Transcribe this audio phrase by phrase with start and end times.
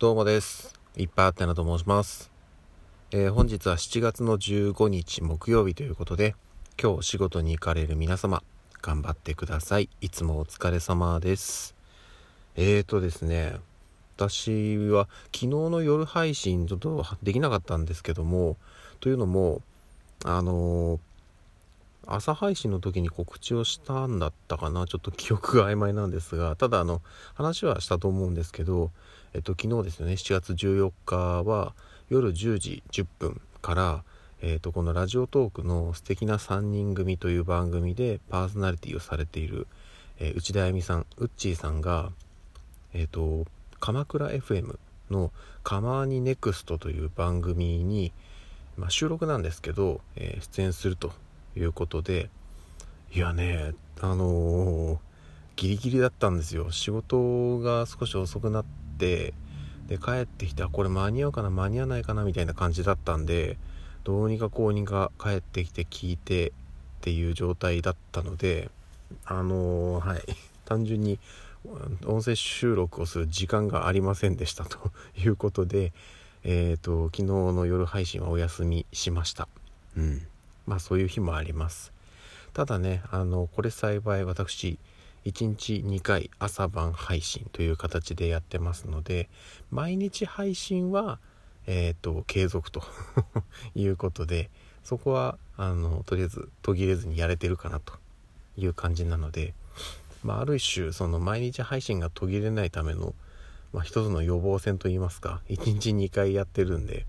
[0.00, 0.74] どうもです。
[0.96, 2.30] いっぱいあってなと申します。
[3.10, 6.36] えー本日は7月の15日木曜日ということで、
[6.80, 8.44] 今日仕事に行かれる皆様、
[8.80, 9.88] 頑張ってください。
[10.00, 11.74] いつもお疲れ様です。
[12.54, 13.56] えーとですね、
[14.16, 18.56] 私は昨日の夜配信ちょっとできなかったんですけども、
[19.00, 19.62] というのも、
[20.24, 21.07] あのー
[22.06, 27.02] 朝配信の時に告知をしたんだったかなちょっと記憶が曖昧なんですがただあの
[27.34, 28.90] 話はしたと思うんですけど、
[29.34, 31.74] えっと、昨日ですね7月14日は
[32.08, 34.04] 夜10時10分から、
[34.40, 39.66] えっと、このラジオトークの「素敵な3人組」という番組でパーソナリティをされている、
[40.18, 42.10] えー内田あゆみさんうっちーさんが、
[42.94, 43.44] えっと、
[43.80, 44.78] 鎌倉 FM
[45.10, 48.12] の「カマーニネクスト」という番組に、
[48.76, 51.12] まあ、収録なんですけど、えー出演すると。
[51.58, 52.30] いうことで
[53.12, 54.98] いやねあのー
[55.56, 56.70] ギリギリだったんですよ。
[56.70, 58.64] 仕事が少し遅くなっ
[58.96, 59.34] て
[59.88, 63.58] で帰ってきてあこれ間に合うかな間に合わないかなみたいな感じだったんで
[64.04, 66.52] どうにかこうにか帰ってきて聞いてっ
[67.00, 68.70] ていう状態だったので
[69.24, 70.22] あのーはい。
[70.64, 71.18] 単純に
[72.06, 75.92] 音声収録をする時間がありませんでしたということで
[76.44, 79.48] えっ、と昨日の夜配信はお休みしました。
[79.96, 80.22] うん。
[80.68, 81.92] まあそういう日もあります。
[82.52, 84.78] ただねあのこれ幸い私
[85.24, 89.28] 1日2回朝晩配信という形でやってますので
[89.70, 91.18] 毎日配信は
[91.66, 92.82] えっ、と継続と
[93.74, 94.50] いうことで
[94.84, 97.92] そこはあのとりあえず途切れずにやれてるかなと
[98.56, 99.54] いう感じなので、
[100.22, 103.14] まあ、ある種その毎日配信が途切れないための、
[103.72, 107.06] まあ、一つの予防線といいますか1日2回やってるんで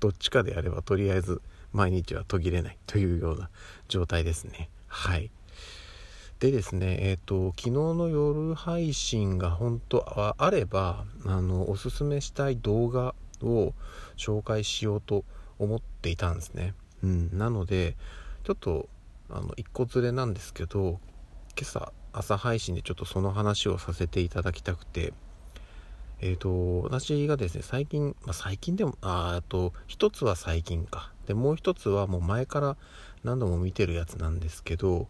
[0.00, 1.40] どっちかでやればとりあえず
[1.76, 3.50] 毎日は途切れないというような
[3.88, 4.70] 状態ですね。
[4.86, 5.30] はい。
[6.40, 13.74] でですねえっ、と昨日の夜配信が本当はあればあのおすすめしたい動画を
[14.16, 15.24] 紹介しようと
[15.58, 16.74] 思っていたんですね。
[17.02, 17.36] うん。
[17.36, 17.94] なので
[18.44, 18.88] ちょっと
[19.28, 20.98] あの一個ずれなんですけど
[21.58, 25.12] 今朝朝配信でちょっとその話をさせていただきたくて
[26.20, 31.12] えー、と私がですね最近、まあ、最近でもあーあと一つは最近か。
[31.26, 32.76] でもう一つはもう前から
[33.24, 35.08] 何度も見てるやつなんですけど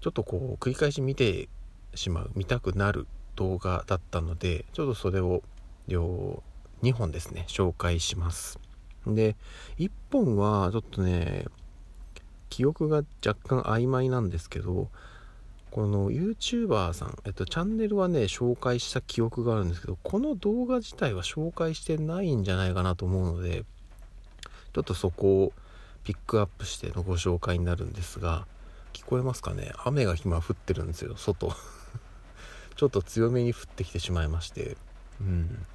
[0.00, 1.48] ちょっとこう繰り返し見て
[1.94, 3.06] しまう見たくなる
[3.36, 5.42] 動画だったのでちょっとそれを
[5.86, 6.42] 両
[6.82, 8.58] 2本ですね紹介します。
[9.06, 9.36] で
[9.78, 11.44] 1本はちょっとね
[12.48, 14.88] 記憶が若干曖昧なんですけど
[15.70, 23.64] この YouTuber さん、えっと、チャンネルはね紹介した記憶があるんですけどこの動画自体は紹介してないんじゃないかなと思うので
[24.74, 25.52] ちょっとそこを
[26.04, 28.46] ピックアップしてのご紹介になるんですが
[28.92, 29.72] 聞こえますかね？
[29.84, 31.52] 雨が今降ってるんですよ外。
[32.76, 34.76] ちょっと強めに降ってきてしまいまして。
[35.20, 35.66] うん。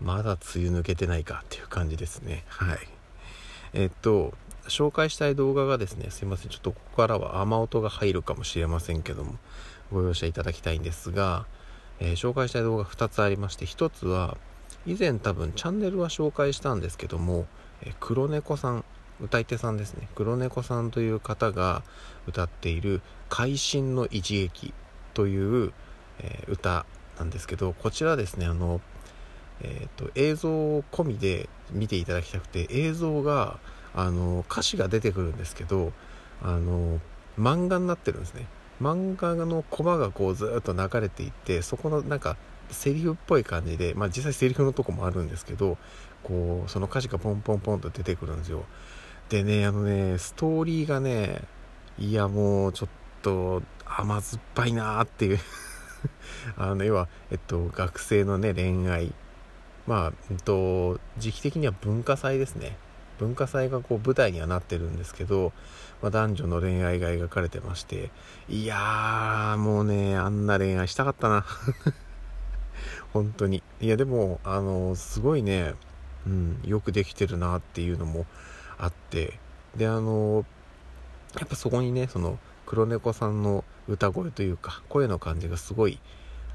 [0.00, 2.44] まだ梅雨抜けてないかっていう感じですね。
[2.48, 2.78] はい。
[3.72, 4.34] えっと
[4.68, 9.34] 紹介したい動画がですねすいませんちょっとここからは雨音が入るかもしれませんけども
[9.92, 11.46] ご容赦いただきたいんですが、
[12.00, 14.36] えー紹介したい動画2つありまして1つは
[14.86, 17.46] 以前多分チャンネルは紹介したんですけども、
[17.82, 18.84] えー黒猫さん
[19.20, 20.08] 歌い手さんですね。
[20.14, 21.82] 黒猫さんという方が
[22.26, 23.00] 歌っている
[23.30, 24.74] 「会心の一撃」
[25.14, 25.72] という、
[26.18, 26.84] えー歌
[27.18, 28.80] なんですけどこちらですねあの、
[29.62, 30.50] えーと映像
[30.80, 33.58] 込みで見ていただきたくて映像が
[33.96, 35.92] あの歌詞が出てくるんですけど
[36.42, 37.00] あの
[37.38, 38.46] 漫画になってるんですね。
[38.80, 42.36] 漫画のコマがこうずっと流れていってそこのなんか
[42.70, 45.78] セリフっぽい感じでまあ実際セリフのとこもあるんですけど
[46.22, 48.64] こうその歌詞がポンポンポンと出てくるんですよ。
[49.30, 51.42] でねあのねストーリーがね
[51.98, 52.88] いやもうちょっ
[53.22, 55.38] と甘酸っぱいなーっていう。
[56.58, 59.14] あの要はえっと学生のね恋愛。
[59.86, 62.76] まあ、うんと、時期的には文化祭ですね。
[63.18, 65.52] 文化祭がこう舞台にはなってるんですけど、
[66.02, 68.10] まあ、男女の恋愛が描かれてまして
[68.48, 71.44] いやーもうねあんな恋愛したかったな。
[73.12, 73.62] 本当に。
[73.80, 75.74] いやでもあのすごいね、
[76.26, 78.26] うん、よくできてるなっていうのも
[78.78, 79.38] あって
[79.76, 80.44] であの
[81.38, 85.98] やっぱそこにねその黒猫さんの歌声というか声の感じがすごい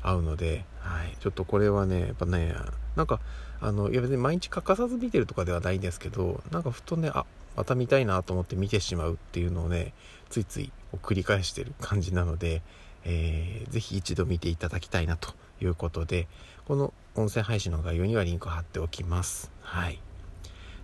[0.02, 2.56] 合うので、はい、ちょっとこれはねやっぱね
[2.96, 3.20] なんか
[3.60, 7.26] あのいや別に毎日欠かさず見てるとかではないんですけどなんかふとねあ
[7.56, 9.94] また見たいなと思って見てしまうっていうのをね
[10.30, 10.72] ついつい
[11.04, 12.62] 繰り返してる感じなので、
[13.04, 16.28] えー、ぜひ一度見ていただきたいなということで
[16.66, 19.52] この音声配信の概要にはリンク貼っておきます。
[19.62, 20.02] はい。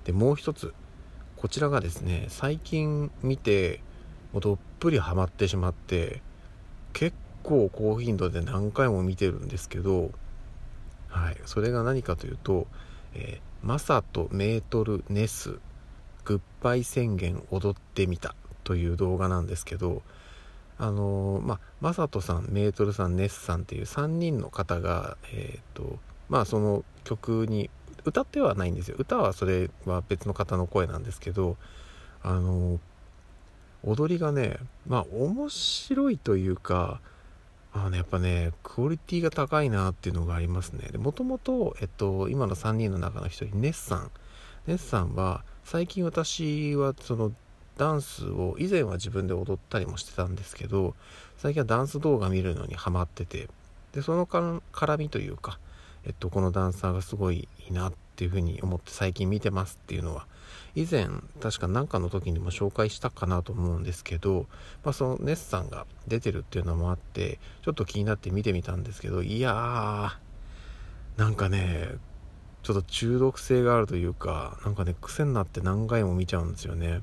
[0.04, 0.74] でもう一つ
[1.38, 3.82] こちらがですね最近見て
[4.34, 6.22] もうどっぷりハマってしまって
[6.94, 7.16] 結
[7.48, 10.12] 構高頻度で何回も見てるんですけど
[11.08, 11.38] はい。
[11.46, 12.68] それが何かというと
[13.16, 15.58] 「えー、マサとメートルネス
[16.26, 18.36] グッバイ宣言踊ってみた」
[18.66, 20.02] という動画なんですけど
[20.78, 27.70] あのー、まあマサトさんメートルさんネスさんっていう3人の方がえっ、ー、とまあその曲に
[28.04, 28.96] 歌ってはないんですよ。
[29.00, 31.56] 歌はそれは別の方の声なんですけど
[32.22, 32.80] あの
[33.84, 37.00] 踊りがねまあ面白いというか
[37.82, 40.90] あの、ね、やっぱねクオリティが高いなっていうのがありますね。
[40.92, 44.12] でもともと、えっと、今の3人の中の1人ネスさん
[44.68, 47.32] ネスさんは最近私はその
[47.78, 50.96] ダンスを以前は自分で踊ったりもしてたんですけど
[51.38, 53.48] 最近はダンス動画見るのにハマってて
[53.94, 55.60] でその絡みというか、
[56.06, 60.26] えっと、このダンサーがすごいいいなってっていうふうに思って最近見てますっていうのは
[60.74, 61.08] 以前
[61.40, 64.48] 確か何かの時にも紹介したかなと思うんですけど、
[64.84, 71.90] まあ、そのネスさんが出てるっていうのもあってちょっと気になって見てみたんですけどいやーなんかね
[72.64, 77.02] ちょっと中毒性があるというかなんかね癖になって何回も見ちゃうんですよね。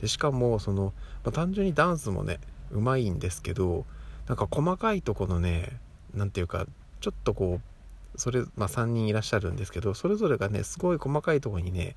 [0.00, 2.40] でしかもその、まあ、単純にダンスもね
[2.70, 3.84] うまいんですけど
[4.28, 5.78] なんか細かいとこのね
[6.14, 6.66] 何ていうか
[7.00, 7.77] ちょっとこう
[8.18, 11.96] それ、まあ、3人いらっしゃるんですけどそれぞれがねすごい細かいとこにね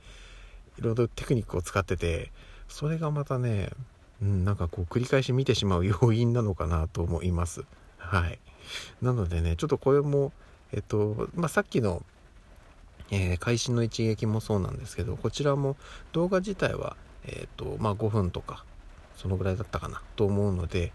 [0.78, 2.32] いろいろテクニックを使ってて
[2.70, 3.70] それがまたね、
[4.22, 7.66] うん、なんかこう繰り返し見てしまう要因なのかなと思います。
[7.98, 8.40] はい。
[9.02, 10.32] なのでねちょっとこれも
[10.72, 12.04] えっとまあさっきの
[13.14, 15.76] えー、会心の一撃もそうなんですけどこちらも
[16.14, 16.96] 動画自体は、
[17.26, 18.64] えーとまあ、5分とか
[19.18, 20.94] そのぐらいだったかなと思うので、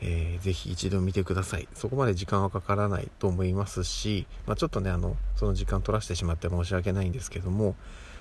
[0.00, 1.68] えー、ぜひ一度見てください。
[1.74, 7.74] そこまで時間はかからないと思いますし、まあ、ちょっとねあのその時間取らせてしまって申し訳ないんですけども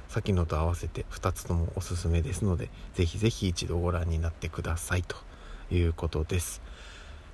[0.08, 5.18] さっきのと合わせて2つともおすすめですのでぜひぜひ一度ご覧になってくださいと
[5.72, 6.62] いうことです。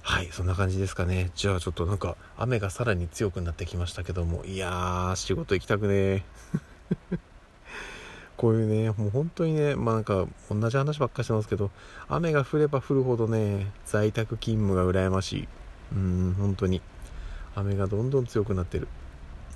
[0.02, 1.32] はいそんな感じですかね。
[1.34, 7.33] じゃあちょっとなんか雨がさらに強くなってきましたけどもいやー仕事行きたくねー。
[8.38, 11.72] こういうねもう本当にねまあなんか同じ話ばっかしてますけど
[12.08, 15.48] 雨が降れば降るほどね在宅勤務が羨ましい
[15.94, 16.82] うん本当に
[17.56, 18.88] 雨がどんどん強くなってる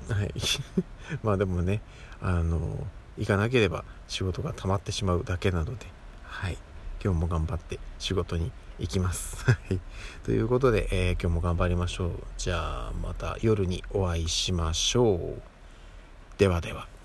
[0.09, 0.33] はい
[1.23, 1.81] まあでもね
[2.21, 2.85] あの
[3.17, 5.87] 行かなければ仕事が溜まってしまうだけなので、
[6.23, 6.57] はい、
[7.03, 9.43] 今日も頑張って仕事に行きます。
[9.49, 9.79] はい
[10.23, 12.11] ということで、えー、今日も頑張りましょう。
[12.37, 15.41] じゃあまた夜にお会いしましょう。
[16.37, 16.96] ではでは。